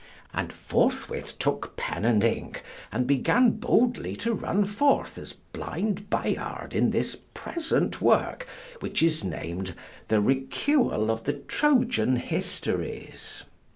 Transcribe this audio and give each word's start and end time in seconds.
And 0.33 0.51
forthwith 0.51 1.37
took 1.37 1.75
pen 1.77 2.05
and 2.05 2.23
ink, 2.23 2.63
and 2.91 3.05
began 3.05 3.51
boldly 3.51 4.15
to 4.15 4.33
run 4.33 4.65
forth 4.65 5.19
as 5.19 5.33
blind 5.53 6.09
Bayard 6.09 6.73
in 6.73 6.89
this 6.89 7.15
present 7.35 8.01
work, 8.01 8.47
which 8.79 9.03
is 9.03 9.23
named 9.23 9.75
"The 10.07 10.19
Recuyell 10.19 11.11
of 11.11 11.25
the 11.25 11.33
Trojan 11.33 12.15
Histories." 12.15 13.43